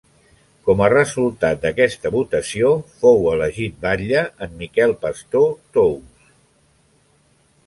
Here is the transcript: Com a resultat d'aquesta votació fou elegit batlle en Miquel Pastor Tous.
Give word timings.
Com 0.67 0.79
a 0.83 0.87
resultat 0.93 1.59
d'aquesta 1.65 2.11
votació 2.15 2.71
fou 3.03 3.29
elegit 3.35 3.77
batlle 3.87 4.25
en 4.47 4.57
Miquel 4.63 4.97
Pastor 5.05 5.47
Tous. 5.79 6.29